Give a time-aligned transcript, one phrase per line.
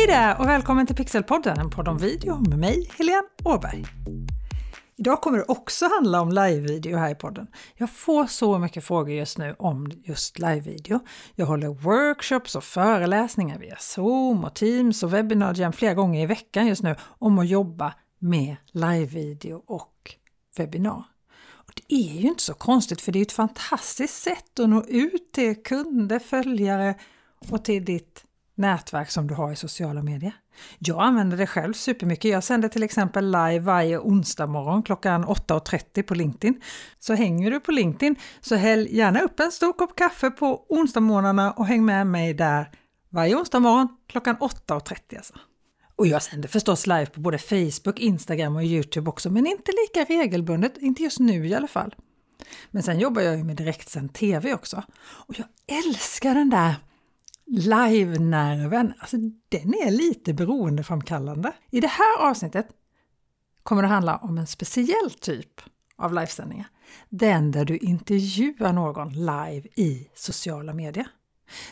[0.00, 3.84] Hej där och välkommen till Pixelpodden, en podd om video med mig, Helene Åberg.
[4.96, 7.46] Idag kommer det också handla om livevideo här i podden.
[7.76, 11.00] Jag får så mycket frågor just nu om just livevideo.
[11.34, 16.66] Jag håller workshops och föreläsningar via Zoom och Teams och webbinarier flera gånger i veckan
[16.66, 20.14] just nu om att jobba med livevideo och
[20.56, 21.04] webbinar.
[21.42, 24.84] Och det är ju inte så konstigt för det är ett fantastiskt sätt att nå
[24.84, 26.94] ut till kunder, följare
[27.50, 28.24] och till ditt
[28.54, 30.32] nätverk som du har i sociala medier.
[30.78, 32.30] Jag använder det själv supermycket.
[32.30, 36.60] Jag sänder till exempel live varje onsdag morgon klockan 8.30 på LinkedIn.
[36.98, 41.52] Så hänger du på LinkedIn så häll gärna upp en stor kopp kaffe på onsdagsmorgnarna
[41.52, 42.70] och häng med mig där
[43.08, 45.34] varje onsdag morgon klockan 8.30 alltså.
[45.96, 50.14] Och jag sänder förstås live på både Facebook, Instagram och Youtube också, men inte lika
[50.14, 51.94] regelbundet, inte just nu i alla fall.
[52.70, 54.82] Men sen jobbar jag ju med direktsänd TV också.
[55.00, 55.46] Och jag
[55.86, 56.74] älskar den där
[57.50, 59.16] live-nerven, alltså
[59.48, 61.52] den är lite beroendeframkallande.
[61.70, 62.68] I det här avsnittet
[63.62, 65.60] kommer det handla om en speciell typ
[65.96, 66.66] av livesändningar.
[67.08, 71.06] Den där du intervjuar någon live i sociala medier.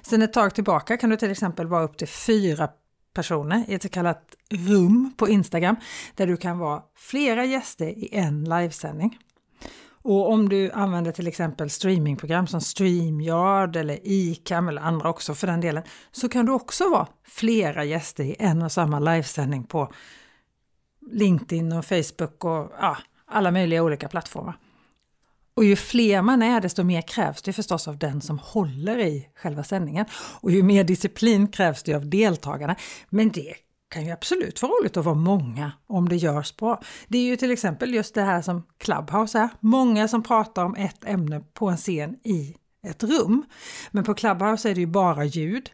[0.03, 2.69] Sen ett tag tillbaka kan du till exempel vara upp till fyra
[3.15, 5.77] personer i ett så kallat rum på Instagram
[6.15, 9.19] där du kan vara flera gäster i en livesändning.
[10.09, 15.47] Och om du använder till exempel streamingprogram som StreamYard eller ICAM eller andra också för
[15.47, 19.93] den delen, så kan du också vara flera gäster i en och samma livesändning på
[21.13, 24.59] LinkedIn och Facebook och ja, alla möjliga olika plattformar.
[25.55, 29.29] Och ju fler man är, desto mer krävs det förstås av den som håller i
[29.35, 30.07] själva sändningen.
[30.41, 32.77] Och ju mer disciplin krävs det av deltagarna.
[33.11, 33.55] Men det
[33.89, 36.81] kan ju absolut vara roligt att vara många om det görs bra.
[37.09, 39.49] Det är ju till exempel just det här som Clubhouse är.
[39.61, 43.45] Många som pratar om ett ämne på en scen i ett rum.
[43.91, 45.71] Men på Clubhouse är det ju bara ljud.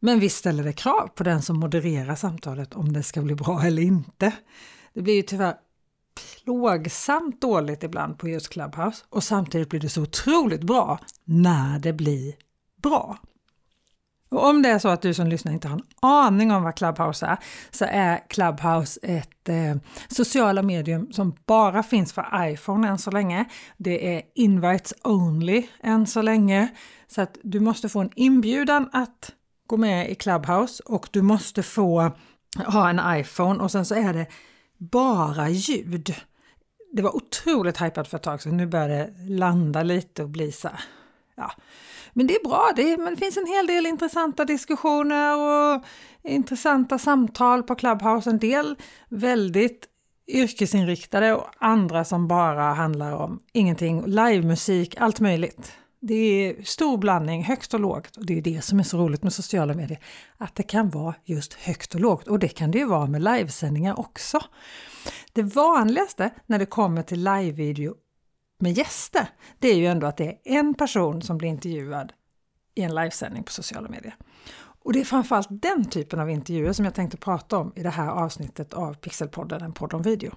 [0.00, 3.62] Men visst ställer det krav på den som modererar samtalet om det ska bli bra
[3.62, 4.32] eller inte.
[4.94, 5.54] Det blir ju tyvärr
[6.44, 11.92] plågsamt dåligt ibland på just Clubhouse och samtidigt blir det så otroligt bra när det
[11.92, 12.34] blir
[12.82, 13.18] bra.
[14.34, 16.74] Och om det är så att du som lyssnar inte har en aning om vad
[16.74, 17.38] Clubhouse är,
[17.70, 19.76] så är Clubhouse ett eh,
[20.08, 23.44] sociala medium som bara finns för iPhone än så länge.
[23.76, 26.68] Det är invites only än så länge,
[27.06, 29.32] så att du måste få en inbjudan att
[29.66, 32.10] gå med i Clubhouse och du måste få
[32.66, 34.26] ha en iPhone och sen så är det
[34.78, 36.14] bara ljud.
[36.92, 40.52] Det var otroligt hypat för ett tag sedan, nu börjar det landa lite och bli
[40.52, 40.80] så här,
[41.36, 41.52] ja,
[42.14, 45.84] men det är bra, det, men det finns en hel del intressanta diskussioner och
[46.22, 48.30] intressanta samtal på Clubhouse.
[48.30, 48.76] En del
[49.08, 49.88] väldigt
[50.28, 55.72] yrkesinriktade och andra som bara handlar om ingenting, livemusik, allt möjligt.
[56.00, 58.16] Det är stor blandning, högt och lågt.
[58.16, 59.98] Och det är det som är så roligt med sociala medier,
[60.36, 62.28] att det kan vara just högt och lågt.
[62.28, 64.40] Och det kan det ju vara med livesändningar också.
[65.32, 67.94] Det vanligaste när det kommer till livevideo
[68.64, 72.12] med gäster, det är ju ändå att det är en person som blir intervjuad
[72.74, 74.16] i en livesändning på sociala medier.
[74.84, 77.90] Och det är framförallt den typen av intervjuer som jag tänkte prata om i det
[77.90, 80.34] här avsnittet av Pixelpodden, en podd om video.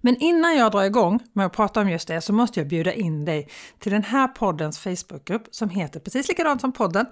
[0.00, 2.92] Men innan jag drar igång med att prata om just det så måste jag bjuda
[2.92, 3.48] in dig
[3.78, 7.06] till den här poddens Facebookgrupp som heter precis likadant som podden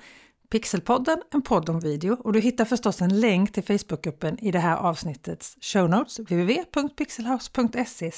[0.50, 4.58] Pixelpodden, en podd om video och du hittar förstås en länk till Facebookgruppen i det
[4.58, 8.10] här avsnittets show notes, www.pixelhouse.se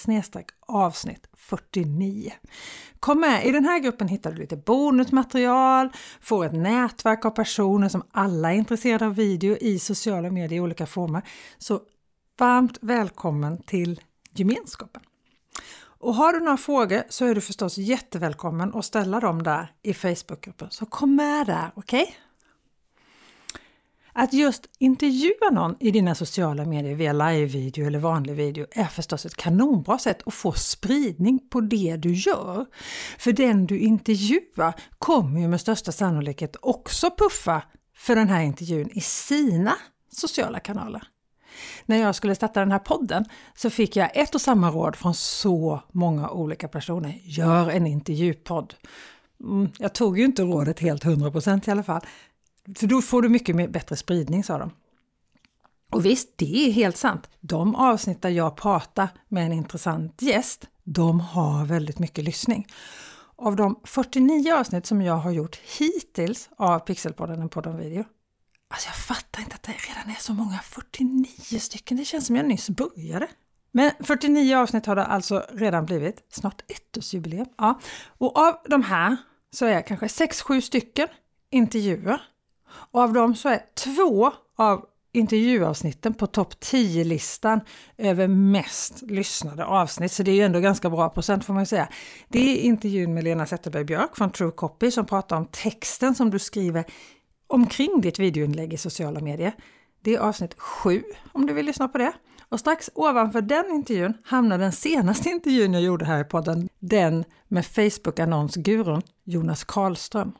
[0.66, 2.32] avsnitt 49.
[3.00, 5.88] Kom med, i den här gruppen hittar du lite bonusmaterial,
[6.20, 10.60] får ett nätverk av personer som alla är intresserade av video i sociala medier i
[10.60, 11.22] olika former.
[11.58, 11.80] Så
[12.38, 14.00] varmt välkommen till
[14.34, 15.02] gemenskapen!
[16.02, 19.94] Och har du några frågor så är du förstås jättevälkommen att ställa dem där i
[19.94, 20.70] Facebookgruppen.
[20.70, 22.02] Så kom med där, okej?
[22.02, 22.14] Okay?
[24.12, 29.26] Att just intervjua någon i dina sociala medier via live-video eller vanlig video är förstås
[29.26, 32.66] ett kanonbra sätt att få spridning på det du gör.
[33.18, 37.62] För den du intervjuar kommer ju med största sannolikhet också puffa
[37.96, 39.74] för den här intervjun i sina
[40.10, 41.11] sociala kanaler
[41.86, 45.14] när jag skulle starta den här podden så fick jag ett och samma råd från
[45.14, 47.20] så många olika personer.
[47.22, 48.74] Gör en intervjupodd.
[49.40, 52.00] Mm, jag tog ju inte rådet helt 100% i alla fall.
[52.76, 54.70] För då får du mycket bättre spridning, sa de.
[55.92, 57.28] Och visst, det är helt sant.
[57.40, 62.66] De avsnitt där jag pratar med en intressant gäst, de har väldigt mycket lyssning.
[63.36, 68.04] Av de 49 avsnitt som jag har gjort hittills av Pixelpodden, en podd om video,
[68.72, 71.26] Alltså jag fattar inte att det redan är så många, 49
[71.58, 73.28] stycken, det känns som jag nyss började.
[73.72, 77.46] Men 49 avsnitt har det alltså redan blivit, snart ettårsjubileum.
[77.58, 77.80] Ja.
[78.18, 79.16] Och av de här
[79.50, 81.08] så är kanske 6-7 stycken
[81.50, 82.22] intervjuer.
[82.68, 87.60] Och av dem så är två av intervjuavsnitten på topp 10-listan
[87.98, 91.66] över mest lyssnade avsnitt, så det är ju ändå ganska bra procent får man ju
[91.66, 91.88] säga.
[92.28, 96.30] Det är intervjun med Lena Zetterberg Björk från True Copy som pratar om texten som
[96.30, 96.84] du skriver
[97.52, 99.52] omkring ditt videoinlägg i sociala medier.
[100.02, 101.02] Det är avsnitt 7
[101.32, 102.12] om du vill lyssna på det.
[102.48, 107.24] Och strax ovanför den intervjun hamnar den senaste intervjun jag gjorde här i podden, den
[107.48, 110.32] med Facebook-annonsgurun Jonas Karlström.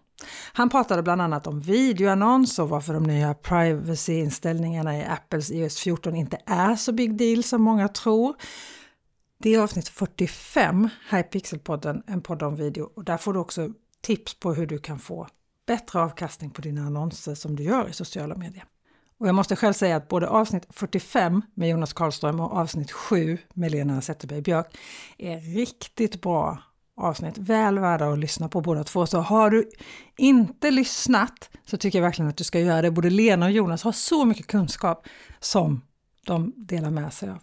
[0.52, 6.16] Han pratade bland annat om videoannons och varför de nya privacy-inställningarna i Apples iOS 14
[6.16, 8.34] inte är så big deal som många tror.
[9.38, 13.38] Det är avsnitt 45 här i Pixelpodden, en podd om video och där får du
[13.38, 13.70] också
[14.00, 15.28] tips på hur du kan få
[15.66, 18.64] bättre avkastning på dina annonser som du gör i sociala medier.
[19.18, 23.38] Och jag måste själv säga att både avsnitt 45 med Jonas Karlström och avsnitt 7
[23.54, 24.78] med Lena Zetterberg Björk
[25.18, 26.58] är riktigt bra
[26.96, 27.38] avsnitt.
[27.38, 29.06] Väl värda att lyssna på båda två.
[29.06, 29.70] Så har du
[30.16, 32.90] inte lyssnat så tycker jag verkligen att du ska göra det.
[32.90, 35.06] Både Lena och Jonas har så mycket kunskap
[35.40, 35.80] som
[36.26, 37.42] de delar med sig av.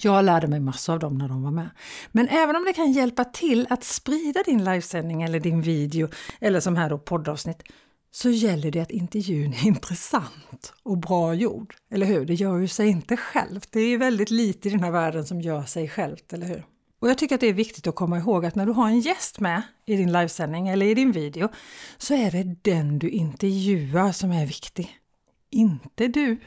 [0.00, 1.70] Jag lärde mig massor av dem när de var med.
[2.12, 6.08] Men även om det kan hjälpa till att sprida din livesändning eller din video
[6.40, 7.62] eller som här då poddavsnitt
[8.10, 11.74] så gäller det att intervjun är intressant och bra gjord.
[11.90, 12.26] Eller hur?
[12.26, 13.68] Det gör ju sig inte självt.
[13.72, 16.64] Det är väldigt lite i den här världen som gör sig självt, eller hur?
[16.98, 19.00] Och jag tycker att det är viktigt att komma ihåg att när du har en
[19.00, 21.48] gäst med i din livesändning eller i din video
[21.98, 24.98] så är det den du intervjuar som är viktig.
[25.50, 26.38] Inte du.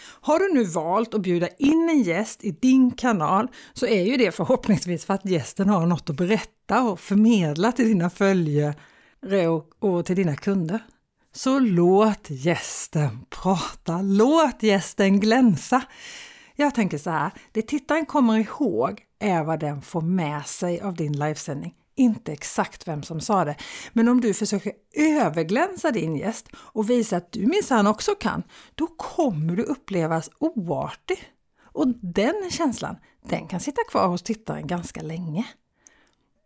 [0.00, 4.16] Har du nu valt att bjuda in en gäst i din kanal så är ju
[4.16, 8.74] det förhoppningsvis för att gästen har något att berätta och förmedla till dina följare
[9.78, 10.80] och till dina kunder.
[11.32, 15.82] Så låt gästen prata, låt gästen glänsa.
[16.56, 20.94] Jag tänker så här, det tittaren kommer ihåg är vad den får med sig av
[20.94, 21.74] din livesändning.
[21.98, 23.56] Inte exakt vem som sa det,
[23.92, 28.42] men om du försöker överglänsa din gäst och visa att du minsann också kan,
[28.74, 31.18] då kommer du upplevas oartig.
[31.62, 32.96] Och den känslan,
[33.28, 35.46] den kan sitta kvar hos tittaren ganska länge.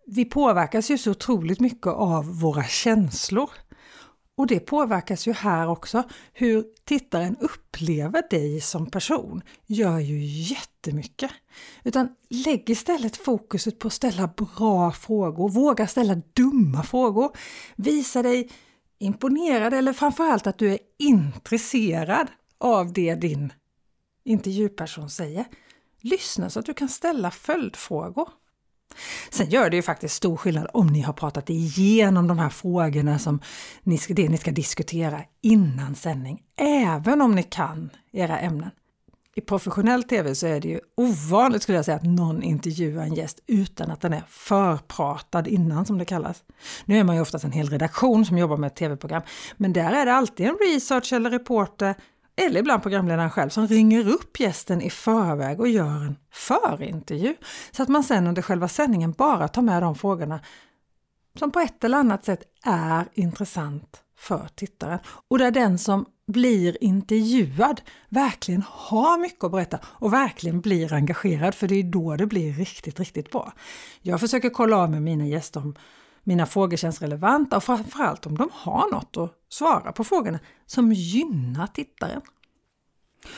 [0.07, 3.51] Vi påverkas ju så otroligt mycket av våra känslor.
[4.43, 6.03] Och det påverkas ju här också.
[6.33, 11.31] Hur tittaren upplever dig som person gör ju jättemycket.
[11.85, 17.37] Utan lägg istället fokuset på att ställa bra frågor, våga ställa dumma frågor.
[17.77, 18.51] Visa dig
[18.99, 22.29] imponerad eller framförallt att du är intresserad
[22.59, 23.53] av det din
[24.25, 25.45] intervjuperson säger.
[26.01, 28.29] Lyssna så att du kan ställa följdfrågor.
[29.31, 33.19] Sen gör det ju faktiskt stor skillnad om ni har pratat igenom de här frågorna
[33.19, 33.41] som
[33.83, 38.71] ni ska, det ni ska diskutera innan sändning, även om ni kan era ämnen.
[39.35, 43.15] I professionell TV så är det ju ovanligt skulle jag säga att någon intervjuar en
[43.15, 46.43] gäst utan att den är förpratad innan som det kallas.
[46.85, 49.23] Nu är man ju oftast en hel redaktion som jobbar med ett TV-program,
[49.57, 51.95] men där är det alltid en research eller reporter
[52.47, 57.35] eller ibland programledaren själv som ringer upp gästen i förväg och gör en förintervju.
[57.71, 60.41] Så att man sen under själva sändningen bara tar med de frågorna
[61.39, 64.99] som på ett eller annat sätt är intressant för tittaren.
[65.29, 71.55] Och där den som blir intervjuad verkligen har mycket att berätta och verkligen blir engagerad
[71.55, 73.53] för det är då det blir riktigt, riktigt bra.
[74.01, 75.75] Jag försöker kolla av med mina gäster om
[76.25, 80.93] mina frågor känns relevanta och framförallt om de har något att svara på frågorna som
[80.93, 82.21] gynnar tittaren.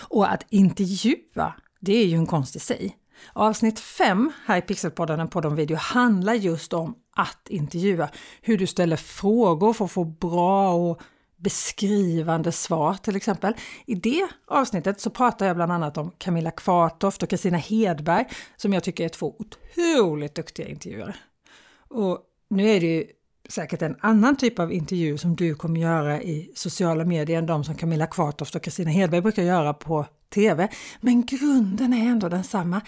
[0.00, 2.96] Och att intervjua, det är ju en konst i sig.
[3.32, 8.08] Avsnitt 5 här i Pixelpodden, en podd om video, handlar just om att intervjua.
[8.42, 11.02] Hur du ställer frågor för att få bra och
[11.36, 13.54] beskrivande svar till exempel.
[13.86, 18.26] I det avsnittet så pratar jag bland annat om Camilla Kvartoft och Kristina Hedberg
[18.56, 21.14] som jag tycker är två otroligt duktiga intervjuare.
[21.88, 22.18] Och
[22.56, 23.06] nu är det ju
[23.48, 27.64] säkert en annan typ av intervju som du kommer göra i sociala medier än de
[27.64, 30.68] som Camilla Kvartoft och Kristina Hedberg brukar göra på TV.
[31.00, 32.80] Men grunden är ändå densamma.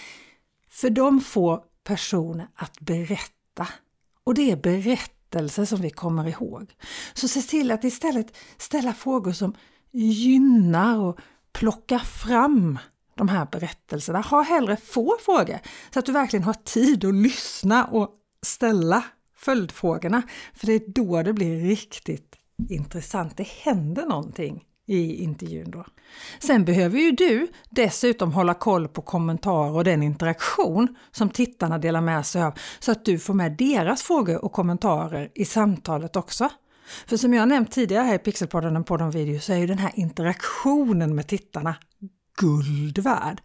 [0.71, 3.69] För de får personer att berätta.
[4.25, 6.75] Och det är berättelser som vi kommer ihåg.
[7.15, 9.55] Så se till att istället ställa frågor som
[9.93, 11.19] gynnar och
[11.53, 12.79] plocka fram
[13.15, 14.21] de här berättelserna.
[14.21, 15.59] Ha hellre få frågor
[15.93, 18.11] så att du verkligen har tid att lyssna och
[18.43, 19.05] ställa
[19.47, 20.23] följdfrågorna.
[20.55, 22.37] För det är då det blir riktigt
[22.69, 23.37] intressant.
[23.37, 25.85] Det händer någonting i intervjun då.
[26.39, 32.01] Sen behöver ju du dessutom hålla koll på kommentarer och den interaktion som tittarna delar
[32.01, 36.49] med sig av så att du får med deras frågor och kommentarer i samtalet också.
[37.07, 39.79] För som jag nämnt tidigare här i Pixelpodden på de video så är ju den
[39.79, 41.75] här interaktionen med tittarna
[42.41, 43.41] guld värd.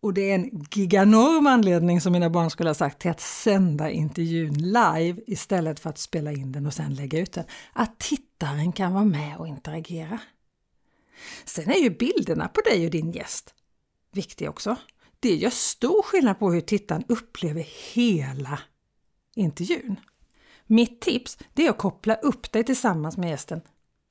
[0.00, 3.90] Och det är en giganorm anledning, som mina barn skulle ha sagt, till att sända
[3.90, 7.44] intervjun live istället för att spela in den och sen lägga ut den.
[7.72, 10.18] Att tittaren kan vara med och interagera.
[11.44, 13.54] Sen är ju bilderna på dig och din gäst
[14.12, 14.76] viktiga också.
[15.20, 18.58] Det gör stor skillnad på hur tittaren upplever hela
[19.34, 19.96] intervjun.
[20.66, 23.60] Mitt tips är att koppla upp dig tillsammans med gästen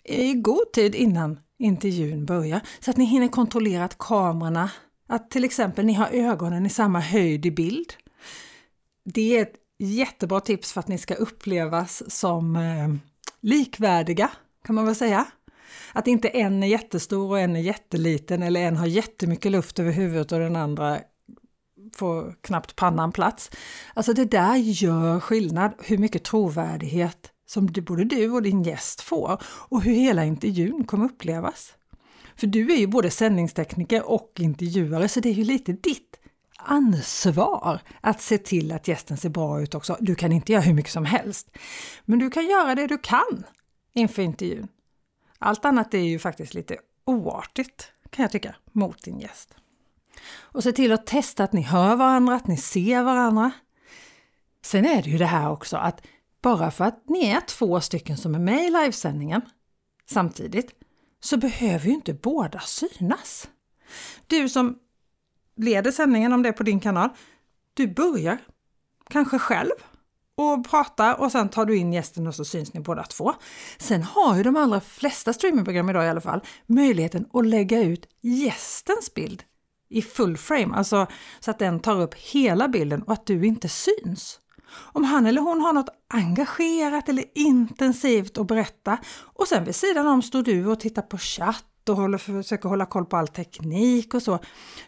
[0.06, 4.72] i god tid innan intervjun börjar så att ni hinner kontrollera att kamerorna,
[5.08, 7.94] att till exempel ni har ögonen i samma höjd i bild.
[9.04, 12.96] Det är ett jättebra tips för att ni ska upplevas som eh,
[13.42, 14.32] likvärdiga
[14.66, 15.26] kan man väl säga.
[15.94, 19.92] Att inte en är jättestor och en är jätteliten eller en har jättemycket luft över
[19.92, 21.00] huvudet och den andra
[21.96, 23.52] får knappt pannan plats.
[23.94, 29.42] Alltså det där gör skillnad hur mycket trovärdighet som både du och din gäst får
[29.44, 31.74] och hur hela intervjun kommer upplevas.
[32.36, 36.20] För du är ju både sändningstekniker och intervjuare så det är ju lite ditt
[36.58, 39.98] ansvar att se till att gästen ser bra ut också.
[40.00, 41.58] Du kan inte göra hur mycket som helst,
[42.06, 43.44] men du kan göra det du kan
[43.94, 44.68] inför intervjun.
[45.40, 49.56] Allt annat är ju faktiskt lite oartigt kan jag tycka mot din gäst.
[50.40, 53.52] Och se till att testa att ni hör varandra, att ni ser varandra.
[54.62, 56.02] Sen är det ju det här också att
[56.42, 59.42] bara för att ni är två stycken som är med i livesändningen
[60.10, 60.72] samtidigt
[61.26, 63.50] så behöver ju inte båda synas.
[64.28, 64.80] Du som
[65.56, 67.10] leder sändningen, om det är på din kanal,
[67.74, 68.38] du börjar
[69.10, 69.72] kanske själv
[70.36, 73.34] och pratar och sen tar du in gästen och så syns ni båda två.
[73.78, 78.08] Sen har ju de allra flesta streamingprogram idag i alla fall möjligheten att lägga ut
[78.22, 79.44] gästens bild
[79.90, 81.08] i full frame, alltså
[81.40, 84.40] så att den tar upp hela bilden och att du inte syns.
[84.72, 88.98] Om han eller hon har något engagerat eller intensivt att berätta
[89.34, 92.86] och sen vid sidan om står du och tittar på chatt och håller, försöker hålla
[92.86, 94.40] koll på all teknik och så,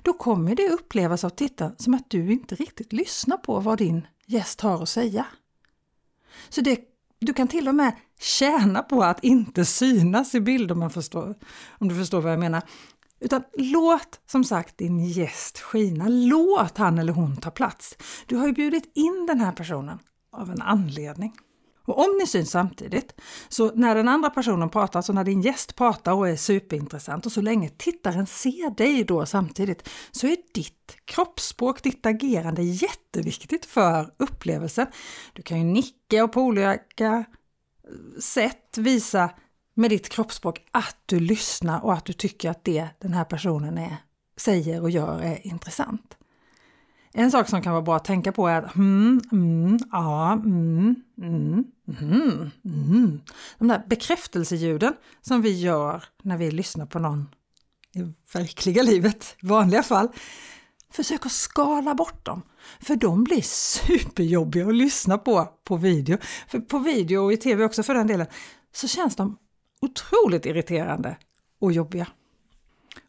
[0.01, 4.07] då kommer det upplevas av tittaren som att du inte riktigt lyssnar på vad din
[4.25, 5.25] gäst har att säga.
[6.49, 6.79] Så det,
[7.19, 11.35] du kan till och med tjäna på att inte synas i bild om, man förstår,
[11.69, 12.61] om du förstår vad jag menar.
[13.19, 17.97] Utan låt som sagt din gäst skina, låt han eller hon ta plats.
[18.25, 19.99] Du har ju bjudit in den här personen
[20.31, 21.33] av en anledning.
[21.87, 25.75] Och om ni syns samtidigt, så när den andra personen pratar, alltså när din gäst
[25.75, 30.97] pratar och är superintressant och så länge tittaren ser dig då samtidigt, så är ditt
[31.05, 34.87] kroppsspråk, ditt agerande jätteviktigt för upplevelsen.
[35.33, 39.29] Du kan ju nicka och på olika eh, sätt visa
[39.77, 43.77] med ditt kroppsspråk att du lyssnar och att du tycker att det den här personen
[43.77, 43.97] är,
[44.37, 46.17] säger och gör är intressant.
[47.13, 50.95] En sak som kan vara bra att tänka på är att mm, mm, ja, mm,
[51.17, 51.63] mm,
[51.99, 53.21] mm, mm.
[53.57, 57.27] De där bekräftelseljuden som vi gör när vi lyssnar på någon
[57.95, 60.07] i verkliga livet, i vanliga fall.
[60.91, 62.41] Försök att skala bort dem,
[62.79, 66.17] för de blir superjobbiga att lyssna på på video.
[66.47, 68.27] För på video och i tv också för den delen,
[68.73, 69.37] så känns de
[69.81, 71.17] otroligt irriterande
[71.59, 72.07] och jobbiga.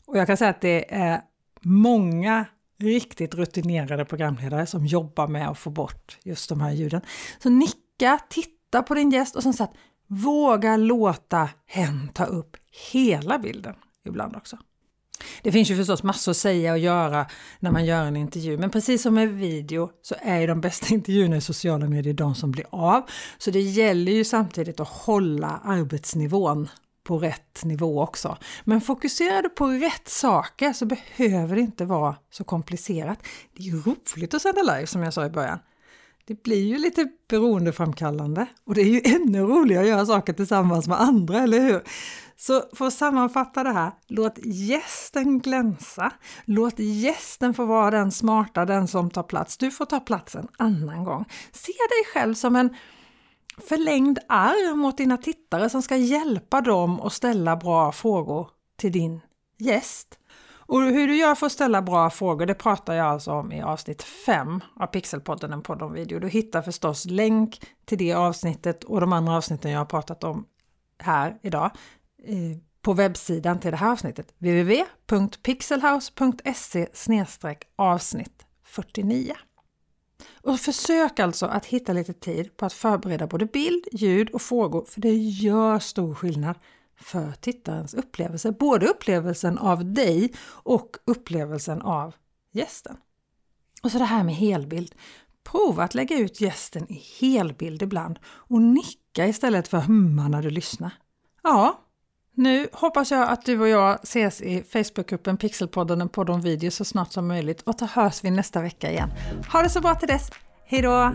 [0.07, 1.21] Och jag kan säga att det är
[1.61, 2.45] många
[2.79, 7.01] riktigt rutinerade programledare som jobbar med att få bort just de här ljuden.
[7.39, 9.75] Så nicka, titta på din gäst och sen så att
[10.07, 12.57] våga låta hen ta upp
[12.93, 14.59] hela bilden ibland också.
[15.43, 17.27] Det finns ju förstås massor att säga och göra
[17.61, 20.87] när man gör en intervju, men precis som med video så är ju de bästa
[20.95, 23.03] intervjuerna i sociala medier de som blir av.
[23.39, 26.69] Så det gäller ju samtidigt att hålla arbetsnivån
[27.05, 28.39] på rätt nivå också.
[28.65, 33.19] Men fokuserar du på rätt saker så behöver det inte vara så komplicerat.
[33.57, 35.59] Det är ju roligt att sända live som jag sa i början.
[36.29, 40.89] Det blir ju lite beroendeframkallande och det är ju ännu roligare att göra saker tillsammans
[40.89, 41.83] med andra, eller hur?
[42.37, 46.13] Så för att sammanfatta det här, låt gästen glänsa.
[46.45, 49.57] Låt gästen få vara den smarta, den som tar plats.
[49.57, 51.25] Du får ta plats en annan gång.
[51.53, 52.77] Se dig själv som en
[53.69, 59.21] förlängd arm mot dina tittare som ska hjälpa dem att ställa bra frågor till din
[59.59, 60.19] gäst.
[60.69, 63.63] Och hur du gör för att ställa bra frågor, det pratar jag alltså om i
[63.63, 66.19] avsnitt 5 av Pixelpodden, en podd om video.
[66.19, 70.47] Du hittar förstås länk till det avsnittet och de andra avsnitten jag har pratat om
[70.99, 71.71] här idag
[72.25, 76.89] eh, på webbsidan till det här avsnittet www.pixelhouse.se
[77.77, 79.35] avsnitt 49.
[80.43, 84.85] Och försök alltså att hitta lite tid på att förbereda både bild, ljud och frågor,
[84.85, 86.57] för det gör stor skillnad
[87.01, 88.53] för tittarens upplevelse.
[88.53, 92.15] Både upplevelsen av dig och upplevelsen av
[92.53, 92.97] gästen.
[93.83, 94.95] Och så det här med helbild.
[95.45, 100.51] Prova att lägga ut gästen i helbild ibland och nicka istället för humma när du
[100.51, 100.91] lyssnar.
[101.43, 101.85] Ja,
[102.35, 106.75] Nu hoppas jag att du och jag ses i Facebookgruppen Pixelpodden en podd om videos
[106.75, 109.11] så snart som möjligt och så hörs vi nästa vecka igen.
[109.53, 110.31] Ha det så bra till dess!
[110.67, 111.13] Hejdå!